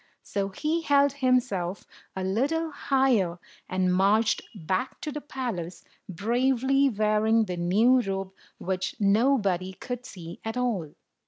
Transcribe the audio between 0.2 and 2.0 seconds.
So he held himself